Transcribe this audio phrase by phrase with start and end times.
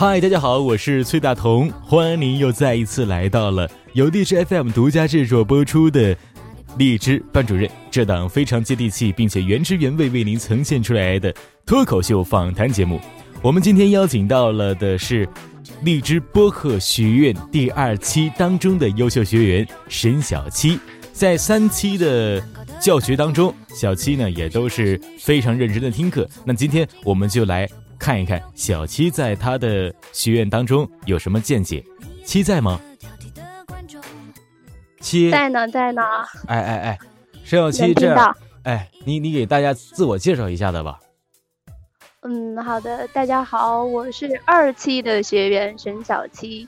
[0.00, 6.16] 嗨，大家好，我是崔大同，欢迎您又再一次来到了由荔枝 FM 独家制作播出的
[6.78, 11.30] 荔枝班主任这档非常接地气并且原汁原味为您呈现出来的
[11.66, 12.98] 脱口秀访谈节目。
[13.42, 15.28] 我们今天邀请到了的是。
[15.82, 20.78] 荔枝播客学院第二期当中的优秀学员沈小七，
[21.12, 22.42] 在三期的
[22.80, 26.28] 教学当中，小七呢也都是非常认真的听课。
[26.44, 27.68] 那今天我们就来
[28.00, 31.84] 看一看小七在他的学院当中有什么见解。
[32.24, 32.80] 七在吗？
[35.00, 36.02] 七在呢，在呢。
[36.46, 36.98] 哎哎哎，
[37.44, 38.34] 沈小七这样，
[38.64, 40.98] 哎，你你给大家自我介绍一下的吧。
[42.22, 46.66] 嗯，好的，大家好，我是二期的学员沈小七，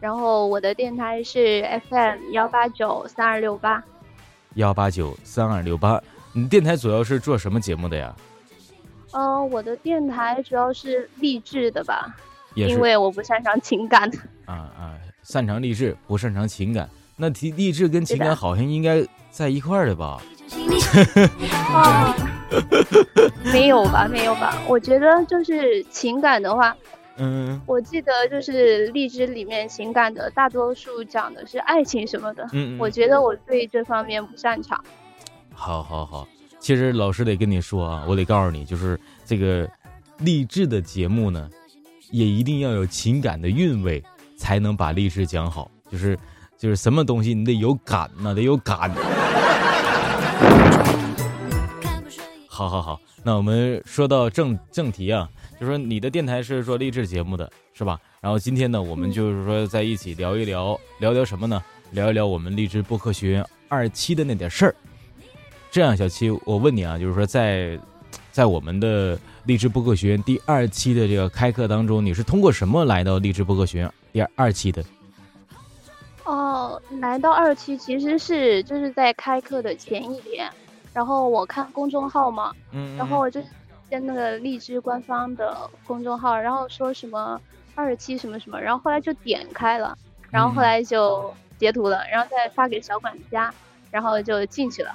[0.00, 3.82] 然后我的电台是 FM 幺八九三二六八，
[4.54, 5.98] 幺八九三二六八。
[6.32, 8.14] 你电台主要是做什么节目的呀？
[9.14, 12.14] 嗯，我的电台主要是励志的吧，
[12.54, 14.10] 因为我不擅长情感。
[14.44, 16.88] 啊啊，擅长励志，不擅长情感。
[17.16, 20.20] 那提励志跟情感好像应该在一块儿的吧？
[21.72, 22.14] 啊，
[23.52, 24.56] 没有吧，没有吧？
[24.68, 26.76] 我觉得就是情感的话，
[27.16, 34.82] 嗯，我记得就是励志里面情感的大多数讲的是爱情什么的，嗯，我觉得我对这方面不擅长。
[35.54, 36.26] 好，好，好，
[36.64, 39.68] 其实老师得跟你说啊，我得告诉你，就是这个
[40.20, 41.50] 励志的节目呢，
[42.10, 44.02] 也一定要有情感的韵味，
[44.38, 45.70] 才能把励志讲好。
[45.92, 46.18] 就是
[46.56, 48.90] 就是什么东西你得有感呐，得有感。
[52.48, 55.28] 好好好，那我们说到正正题啊，
[55.60, 58.00] 就说你的电台是做励志节目的，是吧？
[58.22, 61.62] 然后今天呢，我们就是说在一起聊一聊，聊聊什么呢？
[61.90, 64.74] 聊一聊我们励志播客学院二期的那点事儿。
[65.74, 67.76] 这样，小七，我问你啊，就是说在
[68.30, 74.84] 在我们的励志播客学院第二期的这个开课当中，你是通过什么来到励志播客学院第二二期的？
[76.22, 80.48] 哦，来到二期其实是就是在开课的前一天。
[80.92, 83.42] 然后我看公众号嘛，嗯，然后我就
[83.90, 87.40] 先那个荔枝官方的公众号，然后说什么
[87.74, 89.98] 二期什么什么，然后后来就点开了，
[90.30, 93.52] 然后后来就截图了，然后再发给小管家，
[93.90, 94.94] 然后就进去了。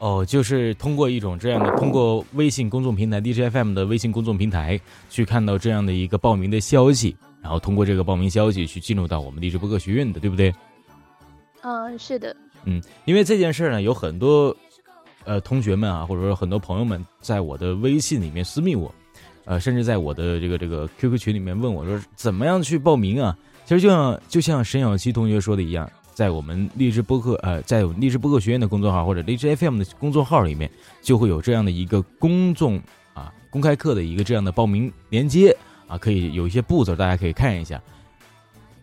[0.00, 4.80] 哦，就是通过一种这样的，通过微信公众平台 DJFM 的微信公众平台
[5.10, 10.52] 去看到这样的一个报名的消息，然后通过这个报名消息去进入到我们励志播客学院的，对不对？
[11.62, 12.34] 嗯，是的。
[12.64, 14.56] 嗯，因为这件事呢，有很多，
[15.24, 18.90] 呃，同学们啊，或者说很多朋友们，在我的微信里面私密我，
[19.44, 23.36] 呃，甚至在我的这个这个 QQ 群里面问我说，怎么样去报名啊？
[23.66, 25.90] 其实就像就像沈小七同学说的一样，
[26.20, 30.70] 在我们励志播客呃，在励志播客学院的公众号或者励志 FM 的公众号里面，
[31.00, 32.78] 就会有这样的一个公众
[33.14, 37.80] 啊公开课的一个这样的报名链接啊，可以有一些步骤，大家可以看一下，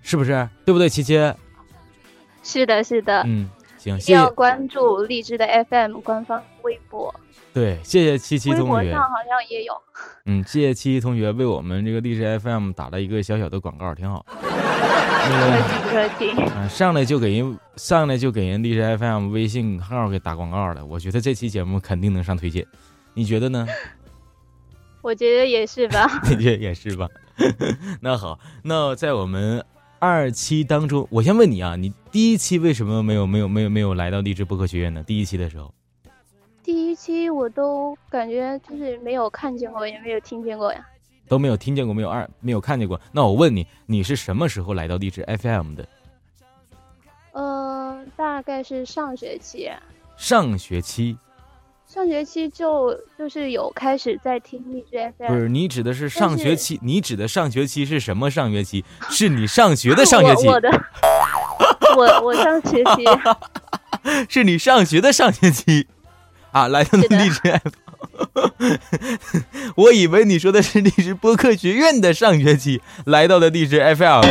[0.01, 0.49] 是不是？
[0.65, 1.13] 对不对，琪琪？
[2.41, 3.21] 是的，是的。
[3.27, 3.47] 嗯。
[3.95, 7.13] 行，谢要关注荔枝的 FM 官方微博。
[7.53, 8.73] 对，谢谢七七同学。
[8.75, 9.73] 微博上好像也有。
[10.25, 14.25] 嗯，谢谢七七同学为我们这个荔枝 FM 打了一个小小的广告，挺好。
[14.29, 14.45] 不
[15.89, 16.69] 客气，不客气。
[16.69, 22.65] 上来就给人上来就给人荔枝 FM 微信号给打广告了，我觉得这期节目肯定能上推荐，
[23.13, 23.65] 你觉得呢？
[25.01, 26.21] 我觉得也是吧。
[26.29, 27.07] 你觉得也是吧？
[28.01, 29.63] 那好，那在我们。
[29.99, 35.03] 二期当中，我先问你啊，你第一期为什么没有没有没有没有来到励志播客学院呢？
[35.03, 35.73] 第一期的时候，
[36.63, 40.85] 第一期我都感觉就是没有看见过，也没有听见过呀，
[41.27, 42.99] 都没有听见过，没有二没有看见过。
[43.11, 45.87] 那我问你，你是什么时候来到励志 FM 的？
[47.31, 49.71] 呃，大概是上学期。
[50.15, 51.17] 上学期。
[51.91, 56.77] 上学期就就是有开始在听荔枝 FM，不是你指的是上学期？
[56.83, 58.83] 你指的上学期是什么上学期？
[59.09, 60.47] 是你上学的 上学期？
[60.47, 60.69] 我的，
[61.95, 63.05] 我我上学期，
[64.27, 65.87] 是你上学的上学期
[66.51, 66.67] 啊！
[66.67, 67.71] 来到荔枝 FM，
[69.77, 74.21] 我以为你说的是荔枝播客学院的上学期来到了荔枝 FM，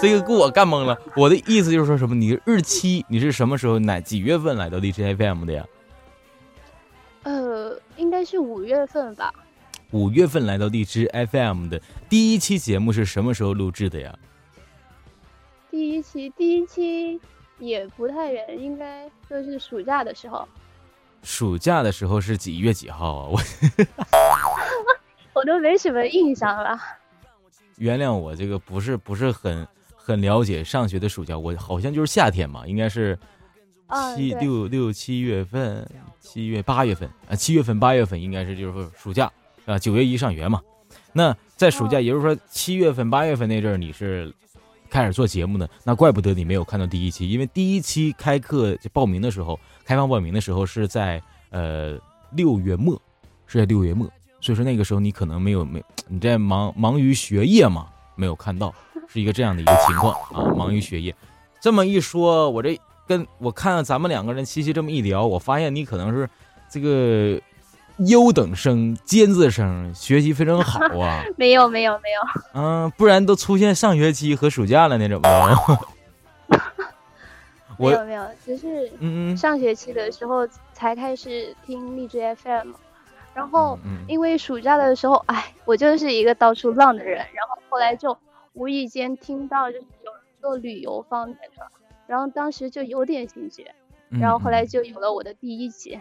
[0.00, 0.96] 这个给我干懵了。
[1.16, 2.14] 我的意思就是说什么？
[2.14, 5.62] 你日期你是什么时候哪几月份来到荔枝 FM 的呀？
[7.24, 9.32] 呃，应该是五月份吧。
[9.90, 14.16] 五月份来到荔枝 FM 的第一期节目是什么时候录制的呀？
[15.70, 17.20] 第一期，第一期
[17.58, 20.48] 也不太远，应该就是暑假的时候。
[21.22, 23.28] 暑假的时候是几月几号啊？
[23.30, 23.40] 我
[25.40, 26.78] 我都没什么印象了。
[27.78, 29.66] 原谅我这个不是不是很
[29.96, 33.18] 很了解上学的暑假，我好像就是夏天嘛，应该是
[34.16, 35.88] 七六六七月份，
[36.20, 39.30] 七月八月份啊，七月份八月份应该是就是暑假。
[39.66, 40.60] 啊，九月一上学嘛，
[41.14, 44.30] 那在暑假，也就是说七月份、八月份那阵儿，你是
[44.90, 45.66] 开始做节目的？
[45.84, 51.98] 那怪不得你没有看到第一期，因为第一期开课报名的时候，开放报名的时候是在呃
[52.32, 53.00] 六月末，
[53.46, 54.06] 是在六月末，
[54.38, 57.86] 所以说那个时候你可能没有没你在忙忙于学业嘛，
[58.16, 58.74] 没有看到，
[59.08, 61.16] 是一个这样的一个情况啊，忙于学业。
[61.58, 66.28] 这么一说，我这跟我看咱们两个人七七这么一聊，我发现你可能是
[66.68, 67.40] 这个。
[67.98, 71.22] 优等生、尖子生，学习非常好啊！
[71.38, 72.20] 没有，没有，没有。
[72.52, 75.56] 嗯，不然都出现上学期和暑假了那种吗？
[77.78, 82.72] 没有，没有，只是嗯上学期的时候才开始听荔枝 FM，
[83.32, 83.78] 然后
[84.08, 88.18] 因为暑假的时候，哎，我就是一个到处浪的人，然后后来就
[88.54, 91.64] 无意间听到就是有人做旅游方面的，
[92.06, 93.66] 然后当时就有点兴趣，
[94.10, 95.98] 然后后来就有了我的第一期。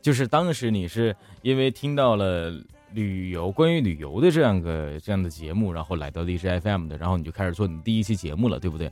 [0.00, 2.52] 就是当时你是因为听到了
[2.92, 8.90] 旅游关于旅游的这样个这样的节目，然后来到荔枝 FM 的，然后你就开始做你第一期节目了，对不对？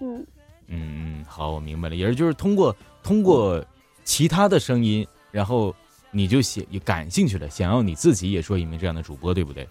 [0.00, 0.26] 嗯
[0.66, 3.64] 嗯嗯，好，我明白了，也是就是通过通过
[4.04, 5.74] 其他的声音，然后
[6.10, 9.66] 你就写也感兴趣了，想要你自己也做一名这样的主播，对不对？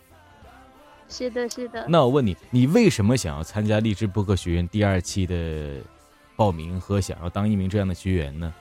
[1.12, 1.86] 是的，是的。
[1.90, 5.81] 那我问你，你为什么想要参加荔枝播客学院第二期的
[6.36, 8.54] 报名和想要当一名这样的学员呢？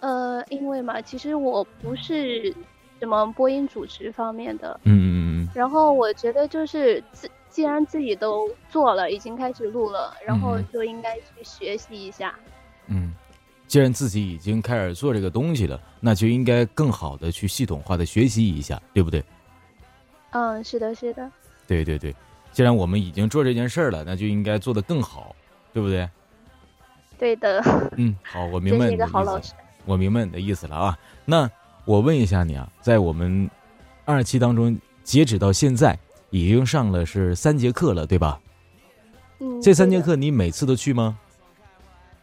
[0.00, 2.54] 呃，因为嘛，其实我不是
[3.00, 5.06] 什么播音主持方面的，嗯嗯
[5.44, 12.34] 嗯然后我觉得就是自既然自己都做了，已经开始录了，然后就应该去学习一下。
[12.88, 13.14] 嗯，
[13.66, 19.24] 既然自己已经开始做这个东西了，那就应该更好的去系统化的学习一下，对不对？
[20.34, 21.30] 嗯，是的，是的。
[21.66, 22.14] 对对对，
[22.50, 25.34] 既然我们已经做这件事儿了，那就应该做得更好，
[25.72, 26.10] 对不对？
[27.16, 27.62] 对的。
[27.96, 29.54] 嗯， 好，我明白你的意思。
[29.84, 31.48] 我明白你的意思了啊，那
[31.84, 33.48] 我问一下你啊，在我们
[34.04, 35.96] 二期当中，截止到现在
[36.30, 38.40] 已经上了是三节课了，对吧？
[39.38, 39.62] 嗯。
[39.62, 41.16] 这三节课你每次都去吗？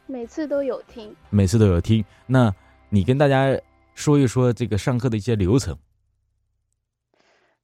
[0.06, 1.16] 每次都有听。
[1.30, 2.54] 每次都有听，那
[2.90, 3.58] 你跟大家
[3.96, 5.78] 说一说这个上课的一些流程。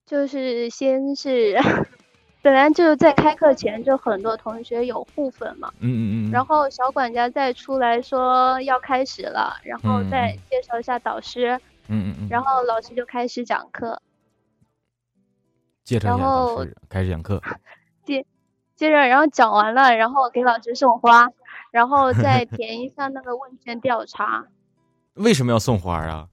[0.08, 1.56] 就是先是。
[2.44, 11.60] 本来就在开课前就很多同学有互粉嘛，嗯嗯嗯，然后小管家再出来说要开始了，然后再介绍一下导师，
[11.90, 14.02] 嗯嗯嗯，然后老师就开始讲课，
[15.84, 17.42] 介绍一下导师，开始讲课，
[18.06, 18.26] 接
[18.78, 21.28] 接着然后讲完了，然后给老师送花，
[21.72, 24.46] 然后再 填一下那个问卷调查。
[25.16, 26.30] 为什么要送花啊？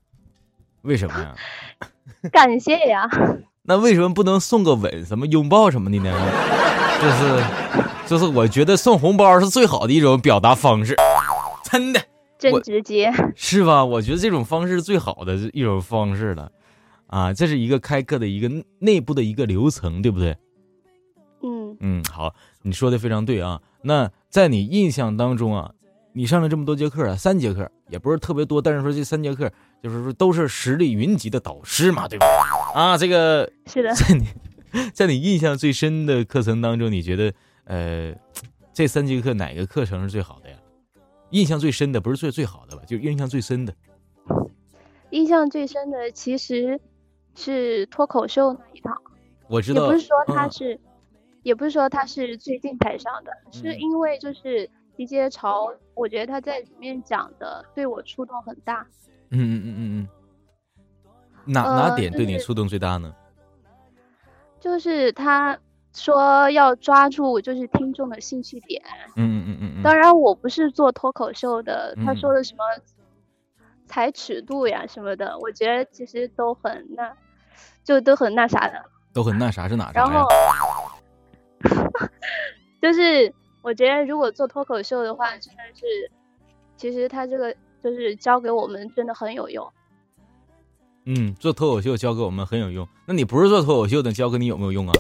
[0.82, 1.34] 为什么呀？
[2.30, 3.08] 感谢呀。
[3.66, 6.12] 那为什么不能送个吻、什么拥抱什么的呢？
[7.00, 7.44] 就是，
[8.06, 10.94] 就是我觉得送红包是最好的一种表达方式，
[11.70, 12.00] 真的，
[12.38, 13.84] 真直接，是吧？
[13.84, 16.52] 我觉得这种方式最好的一种方式了，
[17.06, 20.36] 啊，这是一个开课的一个内部的一个流程，对不对？
[21.42, 23.60] 嗯嗯，好，你说的非常对啊。
[23.82, 25.70] 那在你印象当中啊，
[26.12, 29.50] 你上了这么多节课啊，三节课也不是特别多，但是说这三节课
[29.84, 32.26] 就是说都是实力云集的导师嘛，对吧？
[32.74, 34.26] 啊，这个是的， 在你，
[34.94, 38.14] 在你印象最深的课程当中，你觉得呃，
[38.72, 40.56] 这三节课哪个课程是最好的呀？
[41.32, 42.82] 印象最深的不是最最好的吧？
[42.86, 43.74] 就印象最深的。
[45.10, 46.80] 印象最深的其实
[47.34, 48.90] 是脱口秀那一套。
[49.48, 49.82] 我知道。
[49.82, 50.80] 也不是说他是，
[51.42, 58.86] 也不是说他是最近才上的，是因为就是集结潮，我觉得他在里面讲的对我触动很大。
[59.30, 60.08] 嗯嗯嗯嗯嗯。
[61.46, 63.14] 哪哪点对你触动最大呢？
[64.60, 65.58] 就是他
[65.92, 68.82] 说要抓住就是听众的兴趣点。
[69.16, 69.82] 嗯嗯嗯嗯。
[69.82, 72.64] 当然我不是做脱口秀的，他说的什么
[73.86, 77.14] 踩尺度呀什么的，我觉得其实都很那，
[77.84, 78.82] 就都很那啥的。
[79.12, 79.92] 都很那啥是哪？
[79.94, 80.26] 然后，
[82.80, 86.10] 就是我觉得如果做脱口秀的话，真的是，
[86.76, 87.54] 其实他这个
[87.84, 89.70] 就是教给我们真的很有用。
[91.04, 92.88] 嗯，做脱口秀教给我们很有用。
[93.04, 94.94] 那你不是做脱口秀的，教给你有没有用啊？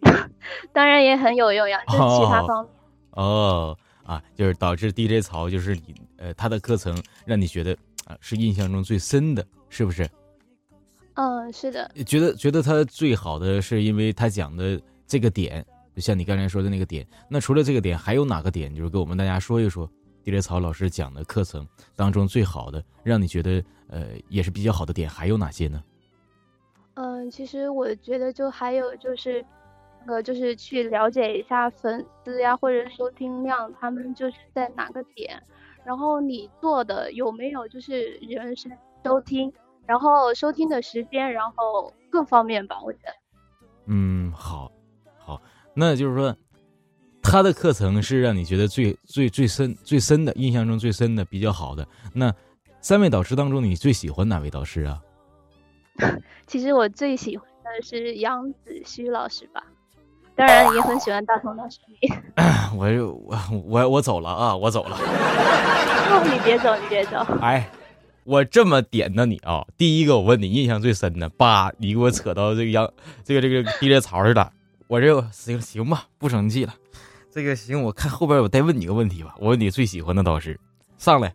[0.72, 2.72] 当然也很有用呀，就是其他方面。
[3.10, 6.96] 哦，啊，就是导致 DJ 曹就是你，呃，他的课程
[7.26, 10.08] 让你觉得啊是印象中最深的，是不是？
[11.14, 11.90] 嗯，是的。
[12.06, 15.62] 觉得觉得他最好的是因为他讲的这个点，
[15.94, 17.06] 就像你刚才说的那个点。
[17.28, 18.74] 那除了这个点，还有哪个点？
[18.74, 19.90] 就是给我们大家说一说，
[20.22, 25.82] 地雷草老师讲的课程当中最好的，让你觉得呃也是比较好的点，还有哪些呢？
[26.94, 29.44] 嗯，其实我觉得就还有就是，
[30.06, 35.42] 个，就是去了解一下粉丝呀，或者收听量，他们就是在哪个点，
[35.84, 38.70] 然后你做的有没有就是人是
[39.04, 39.52] 收听。
[39.86, 43.12] 然后收听的时间，然后各方面吧，我觉得。
[43.86, 44.70] 嗯，好，
[45.18, 45.42] 好，
[45.74, 46.36] 那就是说，
[47.30, 51.86] 他的课程是让你觉得最最最深、最深的印象中最深的、比较好的。
[52.12, 52.34] 那
[52.80, 54.98] 三位导师当中，你最喜欢哪位导师啊？
[56.48, 59.62] 其实我最喜欢的是杨子虚老师吧，
[60.34, 61.78] 当然也很喜欢大同老师。
[62.74, 64.98] 我我我我走了啊，我走了。
[66.26, 67.18] 你别走，你别走。
[67.40, 67.70] 哎。
[68.24, 72.92] 我这么点的你啊，第一个我问你印象最深的，叭，你给我扯到这个杨，
[73.24, 74.52] 这个这个地裂槽似的。
[74.88, 76.74] 我这行行吧，不生气了。
[77.32, 79.34] 这个行，我看后边我再问你个问题吧。
[79.38, 80.58] 我问你最喜欢的导师，
[80.98, 81.32] 上来，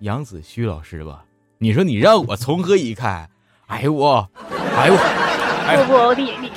[0.00, 1.24] 杨子虚老师吧。
[1.58, 3.28] 你说你让我从何以看？
[3.66, 4.28] 哎呦我，
[4.76, 6.50] 哎呦我，不不，你你。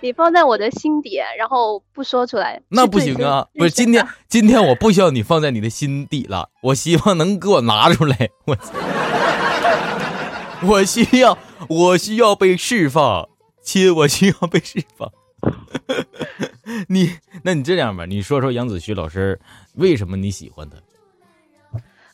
[0.00, 3.46] 你放在我的心底，然后不说出来，那不行啊！
[3.54, 8.28] 不是今天，今天我不需要你放在你的心底了，我希望能给我拿出来。
[8.46, 8.56] 我，
[10.66, 13.28] 我需要，我需要被释放，
[13.62, 15.08] 亲，我需要被释放。
[16.88, 17.10] 你，
[17.42, 19.38] 那你这样吧，你说说杨子旭老师
[19.74, 20.76] 为什么你喜欢他？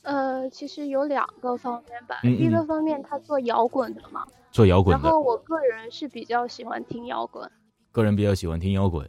[0.02, 2.18] 呃，其实有两个方面吧。
[2.22, 4.98] 第一个方面，他做摇滚的嘛，做摇滚。
[4.98, 7.50] 然后我个人是比较喜欢听摇滚。
[7.92, 9.08] 个人比较喜欢听摇滚，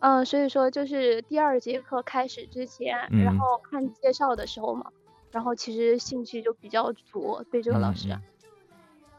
[0.00, 4.90] 嗯，所以说就是第二节课开始之前，然后看介绍的时候嘛，
[5.30, 8.08] 然后其实兴趣就比较足，对这个老师，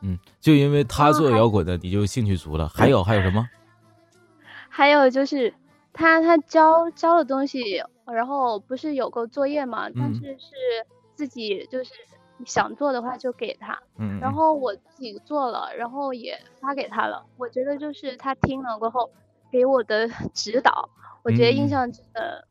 [0.02, 2.68] 嗯，就因为他做摇滚的，你就兴趣足了。
[2.68, 3.48] 还有还有什么？
[4.76, 5.54] 还有就是
[5.94, 10.56] 他他教教的东西，然后不是有个作业嘛，但是是
[11.14, 11.92] 自己就是。
[12.46, 17.26] 想做的话就给他，嗯，然后我自己做了，然后也发给他了。
[17.38, 19.10] 我觉得就是他听了过后
[19.50, 20.90] 给我的 指导，
[21.24, 22.46] 我觉得印象真的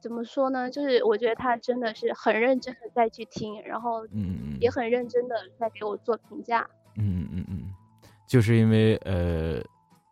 [0.00, 0.70] 怎么说呢？
[0.70, 6.66] 就是我觉得他真的是很认真的在去听，然后嗯也很认真的在给我做评价。
[6.96, 7.74] 嗯嗯嗯嗯，
[8.26, 9.60] 就是因为呃，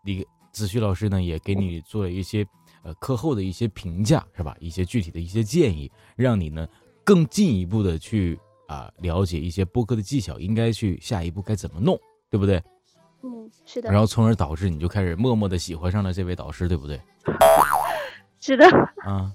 [0.04, 0.26] 李
[0.60, 2.46] 子旭老师呢也给你做了一些
[2.82, 4.54] 呃课后的一些评价，是吧？
[4.60, 6.68] 一些具体的一些建议，让你呢
[7.04, 8.38] 更进一步的去。
[8.70, 11.98] 啊，了解一些播客的技巧，应该去下一步该怎么弄，
[12.30, 12.62] 对不对？
[13.24, 13.90] 嗯，是的。
[13.90, 17.00] 然后从而导致你就开始默默的喜欢上了这位导师，对不对？
[18.38, 18.64] 是的。
[19.02, 19.34] 啊，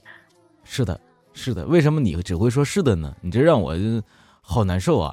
[0.64, 0.98] 是的，
[1.34, 1.66] 是的。
[1.66, 3.14] 为什么你只会说是的呢？
[3.20, 3.76] 你这让我
[4.40, 5.12] 好难受啊！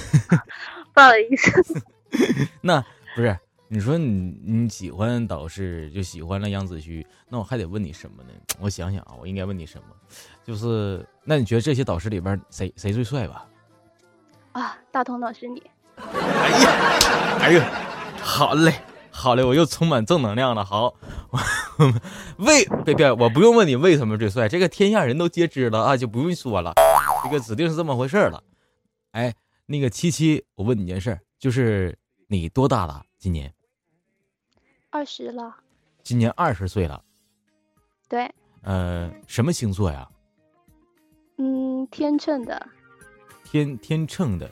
[0.94, 1.84] 不好意思。
[2.62, 2.82] 那
[3.14, 8.28] 不是你说你你喜欢导师就喜欢了杨子虚，那我还得问你什么呢？
[8.60, 9.86] 我想想啊，我应该问你什么？
[10.44, 13.48] 就是，那你觉得这些导师里边谁谁最帅吧？
[14.52, 15.62] 啊，大同老师你。
[15.96, 17.72] 哎呀，哎呀，
[18.20, 18.74] 好嘞，
[19.10, 20.64] 好嘞，我又充满正能量了。
[20.64, 20.94] 好，
[22.38, 26.74] 为别别，我不用问你为什么最帅，这个天下人都皆知了啊，就不用说了，
[27.24, 28.42] 这个指定是这么回事了。
[29.12, 29.34] 哎，
[29.66, 31.96] 那个七七，我问你件事，就是
[32.28, 33.03] 你多大了？
[33.24, 33.50] 今年？
[34.90, 35.56] 二十了。
[36.02, 37.02] 今年二十岁了。
[38.06, 38.30] 对。
[38.60, 40.06] 呃，什么星座呀？
[41.38, 42.68] 嗯，天秤的，
[43.42, 44.50] 天天秤的，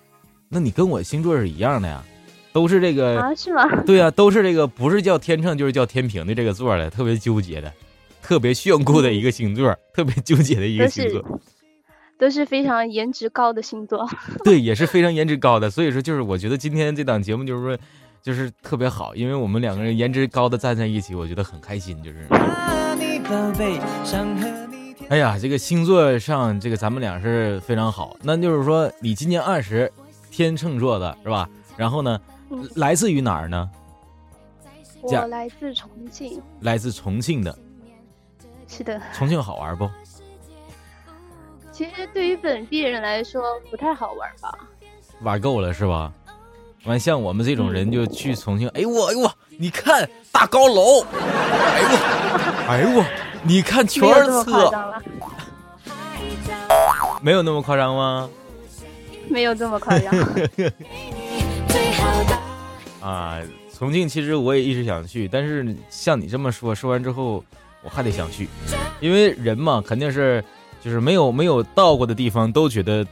[0.48, 2.02] 那你跟我星座是一样的呀，
[2.50, 3.34] 都是这个啊？
[3.34, 3.82] 是吗？
[3.82, 7.70] 对呀，都是这个，不是叫天秤就是叫天平的这个座的，特别纠结的，
[8.22, 11.22] 特别炫酷的一个星座，特别纠结的一个星座，
[12.18, 14.08] 都是非常颜值高的星座。
[14.42, 17.78] 对，也是非常颜值高的，所以说就是我觉得今天这档节目就是说
[18.22, 22.26] 就是特别好，因为我们两个人颜值高的站在一起，我觉得很开心，就是。
[25.08, 28.16] 哎呀，这个星座上，这个咱们俩是非常好。
[28.22, 29.92] 那就是说，你今年二十，
[30.30, 31.48] 天秤座的是吧？
[31.76, 32.20] 然后呢，
[32.76, 33.68] 来自于哪儿呢？
[35.02, 36.40] 我来自重庆。
[36.60, 37.58] 来自重庆的。
[38.68, 39.02] 是的。
[39.12, 39.90] 重庆好玩不？
[41.72, 44.56] 其实对于本地人来说，不太好玩吧。
[45.22, 46.12] 玩够了是吧？
[46.84, 48.68] 完，像我们这种人就去重庆。
[48.70, 51.02] 哎呦我，哎呦我，你看大高楼。
[51.02, 53.04] 哎呦我，哎呦我。
[53.44, 54.00] 你看全
[54.44, 54.70] 车，
[57.20, 58.30] 没有那么夸张吗？
[59.28, 60.14] 没有这么夸张。
[63.02, 63.40] 啊，
[63.76, 67.44] 重庆其实我也一直想去，但是像你这么说，说完之后
[67.82, 68.48] 我还得想去，
[69.00, 70.44] 因为人嘛，肯定是
[70.80, 73.04] 就是没有没有到过的地方都觉得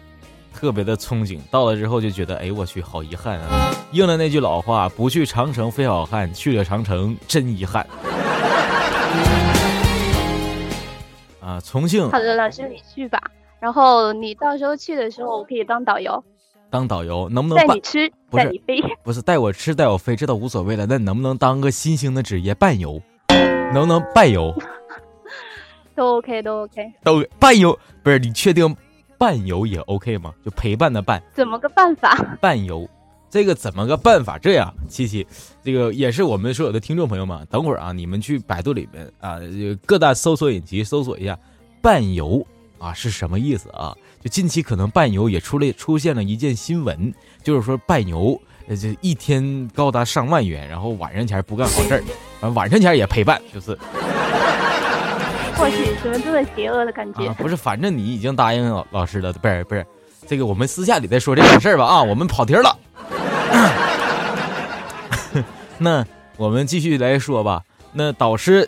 [0.55, 1.39] 特别的憧憬。
[1.51, 3.71] 到了之后就觉得，哎，我去，好遗憾啊！
[3.93, 7.87] 应了那句老话，不去长城非好汉，去了长城真遗憾。
[11.41, 12.11] 啊，重庆。
[12.11, 13.21] 好的，老师你去吧。
[13.59, 16.23] 然后你到时候去的时候，我可以当导游。
[16.71, 18.81] 当导游能不能带你吃，带你飞？
[19.03, 20.87] 不是带我吃，带我飞，这倒无所谓了。
[20.87, 23.03] 那能不能当个新兴的职业伴游？
[23.73, 24.55] 能不能伴游？
[25.97, 26.93] 都 OK，都 OK。
[27.03, 28.77] 都伴游不是你确定
[29.21, 30.33] 伴游也 OK 吗？
[30.43, 31.23] 就陪伴的伴。
[31.35, 32.17] 怎么个办法？
[32.41, 32.89] 伴游，
[33.29, 34.39] 这个怎么个办法？
[34.39, 35.27] 这样，七七，
[35.63, 39.39] 这个也是我们所有的听众朋友们，等会儿啊，你们去百度里面啊，
[39.85, 41.39] 各大搜索引擎搜索一下
[41.83, 42.43] 伴游。
[42.79, 43.95] 啊，是什么意思啊？
[44.25, 47.13] 就近期可能伴游也出了出现了一件新闻，
[47.43, 52.03] 就是说伴游，呃，这一天高达上万元，然后晚上前不干好事儿，
[52.41, 53.79] 完晚上前也陪伴，就是。
[55.63, 57.31] 我去，怎么这么邪恶的感觉？
[57.35, 59.87] 不是，反正你已经答应老老师了，不是不是，
[60.27, 62.79] 这个我们私下里再说这种事儿吧啊，我们跑题了。
[65.77, 66.03] 那
[66.39, 67.63] 我们继续来说吧。
[67.93, 68.67] 那导师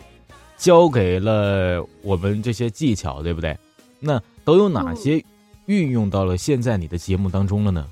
[0.55, 3.57] 教给了我们这些技巧，对不对？
[3.99, 5.23] 那都有哪些
[5.65, 7.87] 运用到了现在你的节目当中了呢？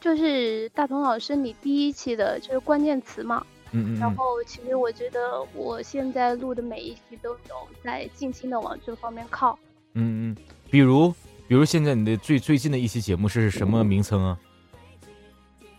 [0.00, 3.44] 就是大鹏老师，你第一期的就是关键词嘛。
[3.72, 3.98] 嗯嗯。
[3.98, 9.58] 然后其实我觉得我现在录的每一期都有在尽心的往这方面靠。
[9.94, 10.36] 嗯嗯。
[10.70, 11.10] 比如，
[11.46, 14.38] 比如现在你的最最近的一期节目是什么名称啊？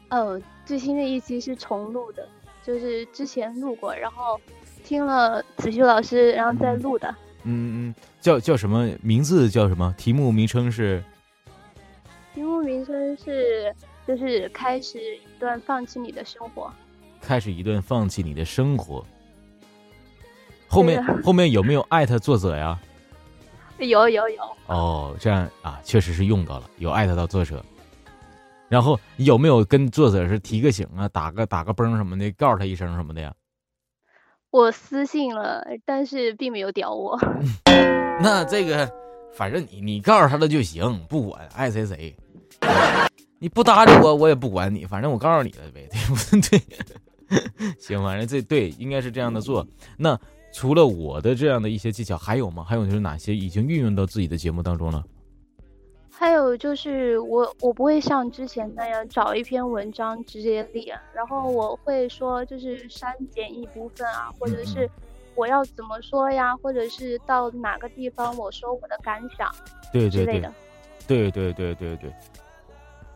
[0.10, 2.28] 呃，最新的一期是重录的，
[2.64, 4.42] 就是之前录过，然后
[4.84, 7.08] 听了子旭老师，然后再录的。
[7.44, 9.48] 嗯嗯，叫叫什么名字？
[9.48, 9.94] 叫什么？
[9.98, 11.04] 题目名称是？
[12.34, 13.74] 题目名称是，
[14.08, 16.74] 就是开始一段放弃你的生活。
[17.22, 19.06] 开始一顿放弃你的生活。
[20.68, 22.80] 后面后面有没有艾特作者呀？
[23.80, 24.44] 有有有。
[24.68, 27.64] 哦，这样啊，确实是用到了，有艾特到作者。
[28.68, 33.34] 然后有没有跟作者是提个醒啊，打个打个崩什么的，告诉他一声什么的呀？
[34.52, 37.18] 我私信了，但是并没有屌我。
[38.22, 38.92] 那这个，
[39.34, 42.16] 反正你你告诉他了就行，不管爱谁谁。
[43.40, 46.62] 你不搭理我，我也不管你，反正我告诉你了呗，对不对？
[47.80, 49.66] 行，反正这对应该是这样的做。
[49.98, 50.20] 那
[50.52, 52.64] 除了我的这样的一些技巧，还有吗？
[52.64, 55.04] 还有就是哪些已经运用到自己的节目当中了？
[56.12, 64.90] 还有就是我我不会像之前那样找一篇文章直接列，然后我会说就是删减一部分啊，或者是
[65.36, 69.50] 我要怎么说呀，或者是到哪个地方我说我的感想，
[69.94, 70.42] 对对对，
[71.08, 72.14] 对对对对对，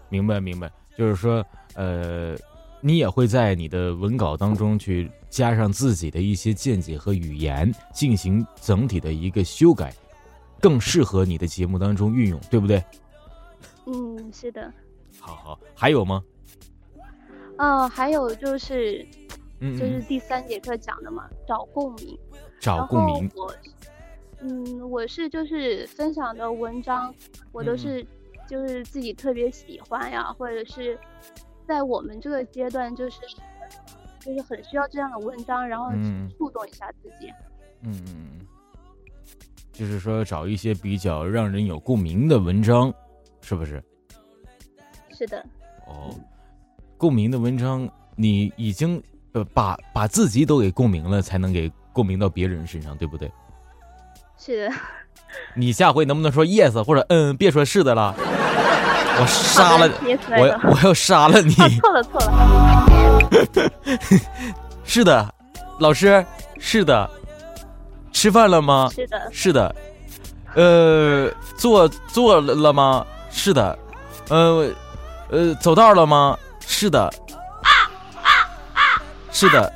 [0.08, 2.38] 明白明白，就是说呃，
[2.86, 9.93] 你也会在你的文稿当中去加上自己的一些见解和语言，进行整体的一个修改。
[10.60, 12.84] 更适合你的节目当中运用，对不对？
[13.86, 14.72] 嗯，是的。
[15.19, 16.22] 好好，还有吗？
[17.58, 19.06] 啊，还有就是，
[19.60, 22.19] 就是第三节课讲的嘛，找共鸣。
[22.60, 23.32] 找共鸣。
[23.36, 23.54] 我，
[24.41, 27.13] 嗯，我是就是分享的文章，
[27.54, 28.06] 我都是
[28.48, 30.98] 就是自己特别喜欢呀，或者是
[31.67, 33.19] 在我们这个阶段，就是
[34.19, 35.91] 就是很需要这样的文章，然后
[36.38, 37.30] 触动一下自己。
[37.82, 38.47] 嗯嗯嗯。
[39.71, 42.93] 就是说，找一些比较让人有共鸣的文章，
[43.41, 43.84] 是不是？
[45.10, 45.43] 是的。
[45.88, 46.13] 哦，
[46.95, 53.32] 共鸣的文章，你已经呃把把自己都给共鸣了，才能给共鸣到别人身上，对不对？
[54.38, 54.76] 是的。
[55.56, 58.15] 你下回能不能说 yes 或者嗯，别说是的了，
[59.21, 59.89] 我杀了
[60.38, 61.54] 我，我要杀了你。
[61.54, 62.86] 错 了错了。
[64.84, 65.28] 是的，
[65.80, 66.26] 老师，
[66.60, 67.10] 是的。
[68.12, 68.89] 吃饭了吗？
[68.93, 69.76] 是的，是的，
[70.56, 73.04] 呃，坐坐了吗？
[73.32, 73.78] 是的，
[74.30, 74.69] 呃，
[75.30, 76.38] 呃，走道了吗？
[76.65, 77.69] 是的，啊
[78.21, 78.30] 啊
[78.73, 79.73] 啊是的，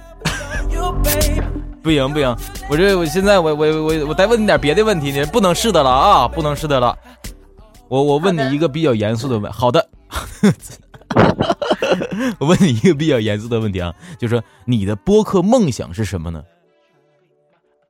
[1.82, 2.36] 不行不行，
[2.70, 6.96] 我这我现在我我我我再问你点别的问题，你不能是的了啊，不能是的了，
[7.90, 9.90] 我我问你一个比较严肃的问，好的，
[12.40, 16.44] 我问你一个比较严肃的问题啊，就是说你的播客梦想是什么呢？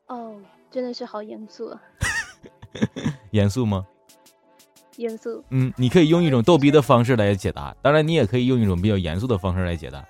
[0.07, 0.36] 哦
[0.69, 1.81] 真的是好严肃啊，
[3.31, 3.86] 严肃吗？
[4.97, 5.43] 严肃。
[5.49, 10.05] 嗯，你可以用一种逗逼的方式来解答，当然你也可以用一种比较严肃的方式来解答。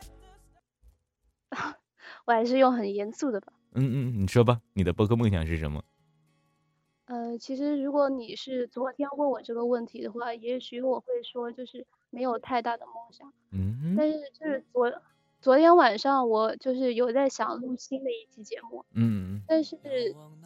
[2.26, 3.54] 我还是用很严肃的吧。
[3.74, 5.82] 嗯嗯，你说吧，你的播客梦想是什么？
[7.08, 13.34] 呃，其实如果你是昨天问我这个问题的话，也许我会说就是没有太大的梦想。
[13.52, 13.96] 嗯。
[13.98, 14.92] 但是就是昨。
[15.40, 19.78] 昨天晚上我就是有在想录新的一期节目，嗯，但是，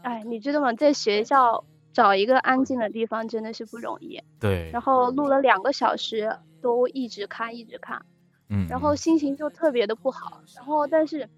[0.04, 0.74] 哎，你知道吗？
[0.74, 4.22] 在学校找一个安静的地方真的是不容易。
[4.38, 8.06] 对，然后录了两个小时，都一直看一直看，
[8.50, 10.44] 嗯，然后心情就特别的不好。
[10.58, 11.30] 然后但是，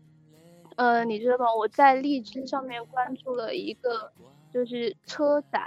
[0.75, 1.53] 呃，你知道吗？
[1.55, 4.11] 我在荔枝上面关注了一个，
[4.53, 5.61] 就是车载，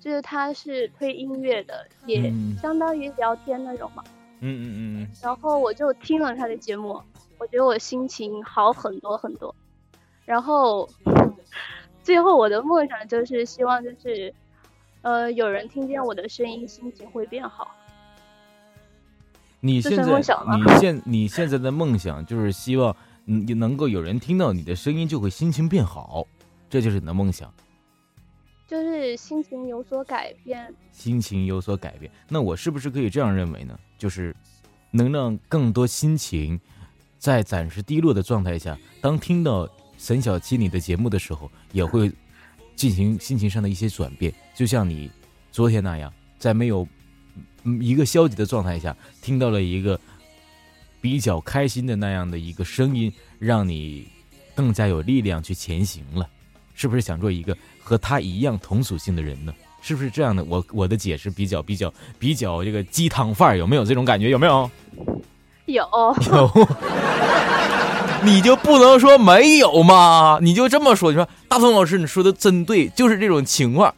[0.00, 4.02] 就是他是推音乐的，也嗯相当于聊天那种嘛。
[4.40, 7.00] 嗯嗯嗯嗯，然后我就听了他的节目，
[7.38, 9.54] 我觉得我心情好很多很多。
[10.26, 10.88] 然后
[12.02, 14.34] 最后我的梦想就是希望就是，
[15.02, 17.74] 呃，有人听见我的声音，心情会变好。
[19.60, 26.26] 你现在想你 现你现在的梦想就是希望你能够有人听到你的声音，就会心情变好，
[26.68, 27.50] 这就是你的梦想，
[28.74, 32.10] 就是心情有所改变，心情有所改变。
[32.28, 33.78] 那我是不是可以这样认为呢？
[33.96, 34.34] 就是
[34.90, 36.58] 能让更多心情
[37.16, 42.10] 在暂时低落的状态下，当听到沈小七你的节目的时候，也会
[42.74, 45.08] 进行心情上的一些转变，就像你
[45.52, 46.84] 昨天那样，在没有
[47.80, 50.00] 一个消极的状态下，听到了一个
[51.00, 54.08] 比较开心的那样的一个声音，让你
[54.52, 56.28] 更加有力量去前行了。
[56.76, 59.52] 是不是想做一个和他一样同属性的人呢？
[59.82, 60.42] 是不是这样的？
[60.44, 64.30] 我我的解释比较比较比较这个鸡汤范儿，有没有这种感觉？
[64.30, 64.70] 有没有？
[65.66, 65.86] 有
[66.30, 66.68] 有，
[68.22, 70.38] 你就不能说没有吗？
[70.40, 73.94] 你就这么说，你说大鹏老师，你说的真对，就是这种情况。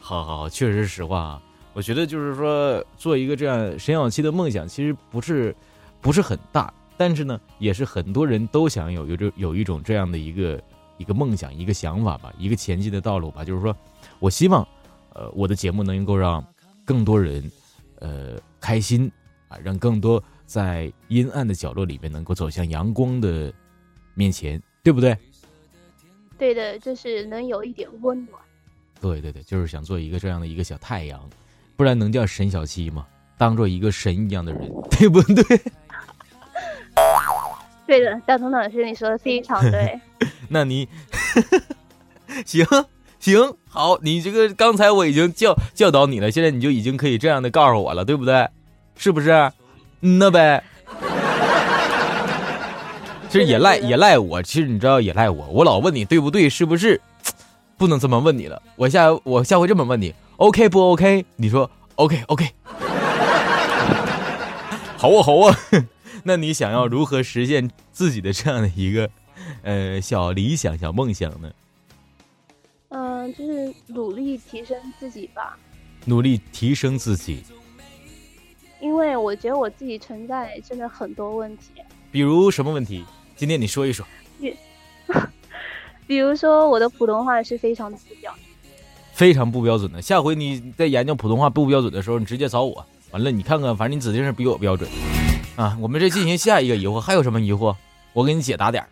[0.00, 1.40] 好好好，确实是实话啊。
[1.72, 5.54] 我觉得就是说，做一个这样沈小七的梦想，其实不是
[6.00, 6.72] 不是很大，
[7.04, 10.62] 但是呢，也是很多人都想有有这有一种这样的一个
[10.98, 13.44] 一个梦想、一个想法吧，一个前进的道路吧。
[13.44, 13.76] 就是说
[14.20, 14.64] 我希望，
[15.12, 16.46] 呃，我的节目能够让
[16.84, 17.50] 更多人，
[17.98, 19.10] 呃，开心
[19.48, 23.52] 啊，让更多在阴暗的角落里面能够走向阳光的
[24.14, 25.18] 面前，对不对？
[26.38, 28.40] 对的，就是能有一点温暖。
[29.00, 31.20] 对对对，就是想做一个这样的一个小太阳，
[31.74, 33.04] 不然能叫沈小七吗？
[33.36, 35.60] 当做一个神一样的人，对不对？
[37.92, 40.00] 对的，大同老师，你说的非常对。
[40.48, 40.88] 那你
[42.46, 42.66] 行
[43.20, 48.48] 行好，你这个刚才我已经教教导你了，现在你就已经可以这样的告诉我了，对不对？
[48.96, 49.30] 是不是？
[50.00, 50.64] 嗯那呗。
[53.28, 56.98] 其实也赖也赖我，其实你知道也赖我，我老问你对不对，是不是？
[57.76, 61.26] 不能这么问你了，我下我下回这么问你，OK 不 OK？
[61.36, 62.48] 你说 OK OK，
[64.96, 65.54] 好啊好啊。
[66.24, 69.10] 那你想要如何实现自己的这样的一个
[69.62, 71.50] 呃小理想、小梦想呢？
[72.88, 75.58] 嗯、就是努力提升自己吧，
[76.04, 77.42] 努力提升自己，
[78.80, 81.70] 因为我觉得我自己存在真的很多问题，
[82.10, 83.04] 比如什么问题？
[83.34, 84.06] 今天你说一说。
[86.06, 88.42] 比 如说我的普通话是非常的不标准。
[89.12, 90.02] 非常不标准的。
[90.02, 92.84] 下回你在研究普通话不标准的时候，你直接找我。
[93.12, 94.88] 完了，你看看，反正你指定是比我标准
[95.56, 95.76] 啊。
[95.80, 97.76] 我们这进行下一个疑惑，还有什么疑惑？
[98.12, 98.88] 我给你解答点儿。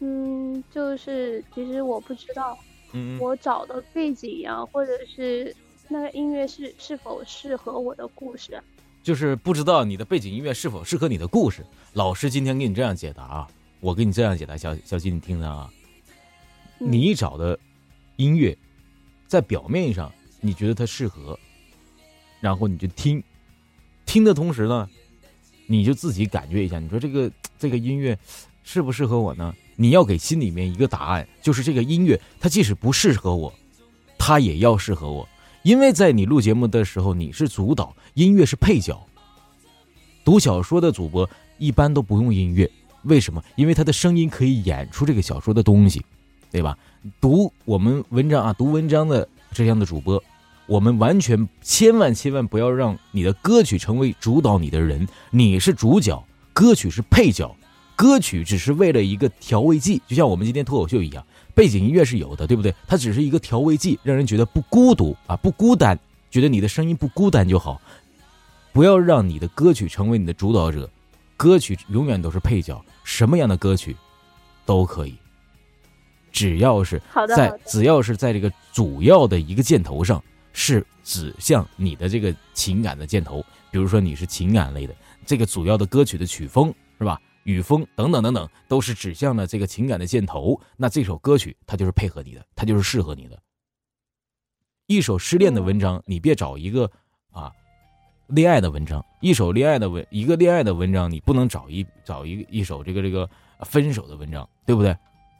[0.00, 2.58] 嗯，就是其实我不知道
[2.92, 5.54] 嗯，我找的背景呀、或者是
[5.88, 8.60] 那个音乐是是否适合我的故事。
[9.02, 11.64] 就是不知道你的背景音乐是否适合你的故事。
[11.92, 13.48] 老师今天给你这样解答啊，
[13.80, 15.70] 我给你这样解答，小小金你听着啊。
[16.80, 17.58] 嗯你找的
[18.16, 18.56] 音乐，
[19.26, 21.38] 在表面上你觉得它适合，
[22.40, 23.22] 然后你就听，
[24.04, 24.90] 听的同时呢，
[25.66, 28.18] 你就自己感觉一下，你说这个 这个音乐
[28.62, 29.54] 适不适合我呢？
[29.76, 33.52] 你要给心里面一个答案，就是这个音乐它即使不适合我，
[34.18, 35.28] 它也要适合我，
[35.62, 39.04] 因为在你录节目的时候你是主导，音乐是配角。
[40.24, 42.70] 读小说的主播一般都不用音乐，
[43.02, 43.42] 为什么？
[43.56, 46.04] 因为他的声音可以演出这个小说的东西。
[46.52, 46.78] 对吧？
[47.20, 50.22] 读我们文章啊，读文章的这样的主播，
[50.66, 57.54] 我们完全千万千万不要让你的歌曲成为主导你的人，你是主角，歌曲是配角，
[57.94, 61.24] 歌曲只是为了一个调味剂，就像我们今天脱口秀一样，
[61.54, 62.74] 背景音乐是有的，对不对？
[62.86, 65.98] 它只是一个调味剂，让人觉得不孤独啊，不孤单，
[66.30, 67.80] 觉得你的声音不孤单就好。
[68.72, 70.90] 不要让你的歌曲成为你的主导者，
[71.36, 73.94] 歌曲永远都是配角，什么样的歌曲
[74.64, 75.14] 都可以。
[76.32, 77.00] 只要是，
[77.36, 80.20] 在只要是在这个主要的一个箭头上
[80.54, 84.94] 是指向你的这个情感的箭头，比如说你是情感类的，
[85.26, 87.20] 这个主要的歌曲的曲风是吧？
[87.42, 90.58] 语风等等等等，都是指向了这个情感的箭头。
[90.78, 93.38] 那这首歌曲它就是配合你的，它就是适合你的。
[94.86, 96.90] 一首失恋的文章，你别找一个
[97.30, 97.52] 啊
[98.28, 103.28] 恋爱的文章；一首恋爱的文，一个恋爱的文章，你不能找一找一一首这个这个
[103.60, 104.96] 分手的文章，对不对？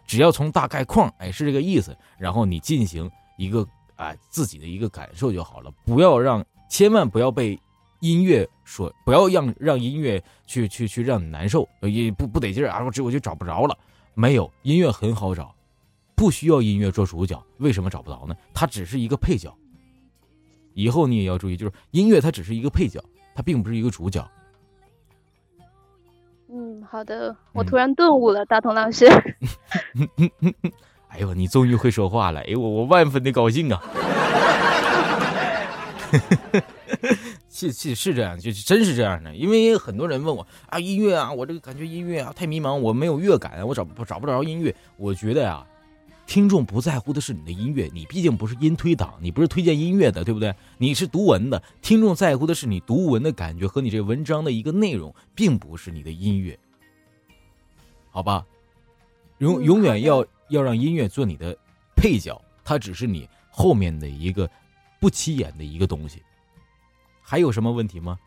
[0.07, 7.59] 只要从大概况，哎，是这个意思，然后你进行一个啊自己的一个感受就好了，不要让，千万不要被
[8.00, 13.78] 音乐说，不要让让音乐去去去让你难受，也不不得劲儿啊，我这我就找不着了。
[14.14, 15.54] 没有音乐很好找，
[16.14, 18.37] 不需要音乐做主角，为什么找不着呢？
[18.52, 19.52] 它只是一个配角。
[20.74, 23.02] 以后你也要注意，就是音乐它只是一个配角，
[23.35, 24.28] 它并不是一个主角。
[26.48, 29.07] 嗯，好的，我突然顿悟了，大同老师。
[31.14, 32.40] 哎呦，你终于会说话了！
[32.40, 33.83] 哎呦，我我万分的高兴啊！
[37.48, 39.35] 是是是这样，就是真是这样的。
[39.35, 44.74] 因为很多人问我啊，音乐啊，我这个感觉音乐啊太迷茫，我没有乐感，我找不找不着音乐。
[44.96, 45.64] 我觉得呀。
[46.27, 50.55] 听众不在乎的是你的音乐，你毕竟不是音推党，你不是推荐音乐的，对不对？
[50.79, 56.59] 你是读文的，听众在乎的是你读文的感觉和你这文章的一个内容，并不是你的音乐，
[58.11, 58.42] 好吧？
[59.38, 61.56] 永永远要要让音乐做你的
[61.96, 64.48] 配角，它只是你后面的一个
[65.00, 66.22] 不起眼的一个东西。
[67.22, 68.18] 还有什么问题吗？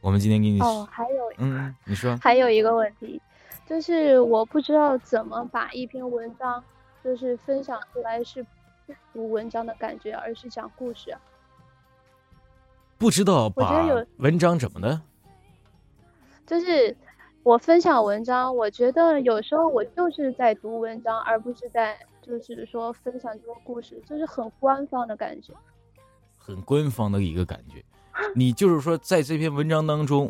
[0.00, 3.20] 我们今天给你哦，还有嗯，你说还有一个问题，
[3.66, 6.62] 就是我不知道怎么把一篇文章。
[7.04, 8.44] 就是分享出来是
[8.84, 11.16] 不读文章的感觉，而是讲故事。
[12.98, 15.00] 不知道把文章怎么的？
[16.44, 16.96] 就是
[17.46, 25.52] 我分享文章，我觉得有时候我就是在读文章，而不是在就是说分享这个故事，就是很官方的感觉。
[26.36, 27.80] 很官方的一个感觉。
[28.34, 30.28] 你就是说，在这篇文章当中，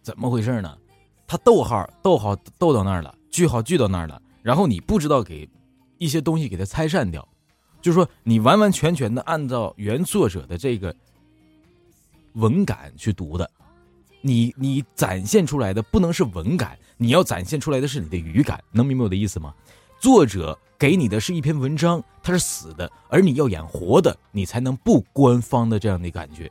[0.00, 0.78] 怎么回事呢？
[1.26, 5.50] 他逗号逗号逗到那儿了，句号句到那儿了，然后你不知道给。
[5.98, 7.26] 一些东西给它拆散掉，
[7.80, 10.94] 就是说你完完全全的按照原作者的这个
[12.34, 13.48] 文感去读的，
[14.26, 19.52] 你你展现出来的不能是文感，你要展现出来的是你的语感，能明白我的意思吗？
[20.00, 26.50] 作者给你的是一篇文章，它是死的，而你要演活的，你才能不官方的这样的感觉。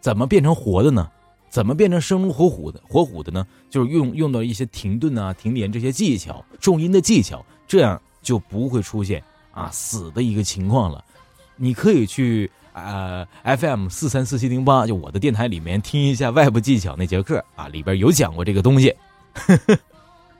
[0.00, 1.08] 怎么变成活的呢？
[1.48, 3.46] 怎么变成生龙活虎的活虎的呢？
[3.70, 8.00] 就是用用到一些停顿啊、停连这些技巧、重音的技巧，这样。
[8.22, 11.04] 就不会出现啊死的一个情况了。
[11.56, 18.94] 你可以去呃 FM 四三四七零八，就我的电台里面听一下外部技巧那节课啊，里边有讲过这个东西。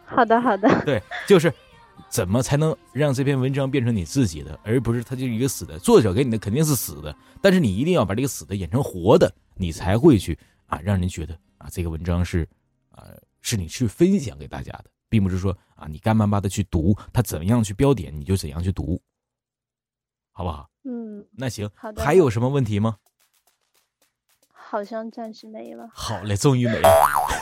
[0.04, 0.84] 好的，好的。
[0.84, 1.52] 对，就是
[2.08, 5.78] 怎么才能让这篇文章变成你自己的，而不是它就是一个死的。
[5.78, 12.48] 作者给你的肯定是死的，但是你一定要把这个死的演成活的，你才会去啊，让人觉得啊这个文章是
[12.90, 13.06] 啊
[13.40, 14.84] 是你去分享给大家的。
[15.08, 18.98] 并不是说啊，你干巴巴的去读，他怎样去标点，你就怎样去读，
[20.30, 20.66] 好不好？
[20.84, 21.01] 嗯，
[21.32, 22.02] 那行，好的。
[22.02, 22.96] 还有什么问题吗？
[24.52, 25.88] 好像暂时没了。
[25.92, 26.88] 好嘞，终于没了。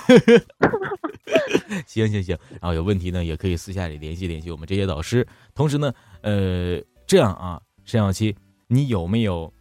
[1.86, 5.26] 行行行，然后有问题呢，也可以私下里联系联系我们这些导师。
[5.54, 9.52] 同时呢，呃，这样啊，沈小七，你有没有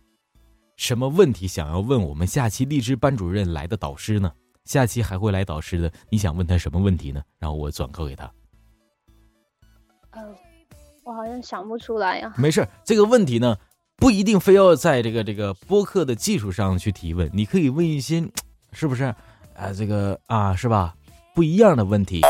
[0.75, 4.31] 什么问题想要问我们下期励志班主任来的导师呢？
[4.65, 7.21] 下期还会来导师的，你想问他什么问题呢？
[7.37, 8.31] 然后我转告给他。
[10.11, 10.35] 呃，
[11.03, 12.33] 我好像想不出来呀。
[12.37, 13.55] 没事，这个问题呢，
[13.99, 18.23] 不一定非要在这个这个播客的技术上去提问，你可以问一些，
[18.71, 19.03] 是不是？
[19.55, 20.95] 啊，这个啊，是吧？
[21.35, 22.21] 不一样的问题，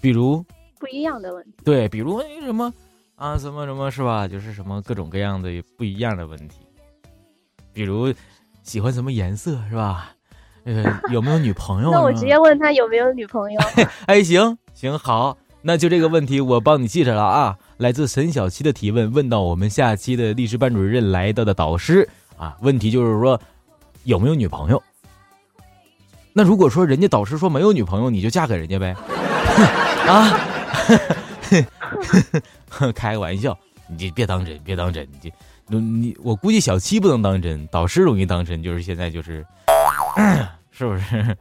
[0.00, 0.44] 比如
[0.78, 2.72] 不一样的问题，对，比如什么
[3.14, 4.26] 啊，什么什么是吧？
[4.26, 6.58] 就是什么各种各样的不一样的问题，
[7.72, 8.12] 比如。
[8.62, 10.12] 喜欢什么颜色是吧？
[10.64, 11.90] 呃，有没有女朋友？
[11.90, 13.60] 那我直接问他有没有女朋友。
[14.06, 17.56] 哎，行行好，那就这个问题我帮你记着了啊。
[17.80, 23.40] 来自沈小七的提问，问到我们下期的历史班主任来到的导师啊，问题就是说
[24.04, 24.82] 有没有女朋友？
[26.34, 28.94] 那如果说人家导师说没有女朋友，你就嫁给人家呗？
[30.06, 30.38] 啊？
[32.94, 35.32] 开个玩笑，你别当真，别当真，你。
[35.72, 39.46] 你我估计小七不能当真，导师容易当真，就是现在就是，
[40.70, 41.34] 是不是？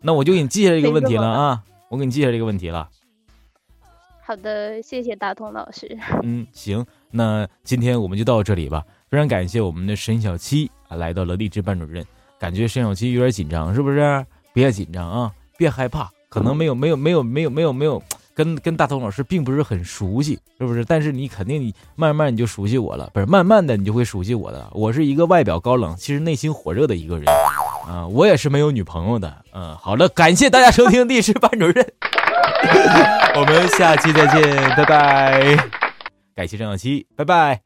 [0.00, 2.88] 那我就给你记下这个问题了啊，我给你记下这个问题了。
[4.26, 5.96] 好的，谢谢大同老师。
[6.24, 8.82] 嗯，行，那今天我们就到这里吧。
[9.08, 12.04] 非常感谢我们的沈小七啊，来到了励志班主任。
[12.36, 14.26] 感觉沈小七有点紧张，是不是？
[14.52, 18.02] 别紧张啊，别害怕，可能没有没有没有没有没有没有。
[18.34, 20.84] 跟跟大同老师并不是很熟悉，是不是？
[20.84, 23.26] 但是你肯定你慢慢你就熟悉我了，不是？
[23.26, 24.68] 慢慢的你就会熟悉我的。
[24.72, 27.26] 我是一个外表高冷，其实内心火热的一个人
[27.88, 28.08] 啊。
[28.08, 29.44] 我也是没有女朋友的。
[29.54, 31.86] 嗯，好了，感谢大家收听历史班主任，
[33.36, 34.42] 我们下期再见，
[34.76, 35.56] 拜拜！
[36.34, 37.60] 感谢张小七，拜拜。